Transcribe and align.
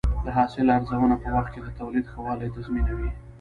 د 0.25 0.27
حاصل 0.37 0.65
ارزونه 0.77 1.15
په 1.23 1.27
وخت 1.35 1.49
کې 1.53 1.59
د 1.63 1.67
تولید 1.79 2.05
ښه 2.11 2.19
والی 2.25 2.47
تضمینوي. 2.55 3.09